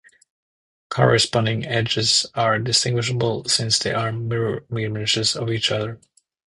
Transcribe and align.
Corresponding 0.89 1.63
edges 1.63 2.25
are 2.33 2.57
distinguishable, 2.57 3.43
since 3.47 3.77
they 3.77 3.93
are 3.93 4.11
mirror 4.11 4.65
images 4.75 5.35
of 5.35 5.51
each 5.51 5.71
other. 5.71 5.99